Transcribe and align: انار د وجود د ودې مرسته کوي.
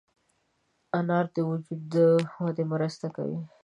انار 0.97 1.25
د 1.35 1.37
وجود 1.49 1.81
د 1.93 1.95
ودې 2.43 2.63
مرسته 2.73 3.07
کوي. 3.15 3.39